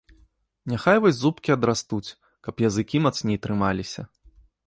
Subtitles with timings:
[0.71, 2.15] Няхай вось зубкі адрастуць,
[2.49, 4.01] каб языкі мацней трымаліся!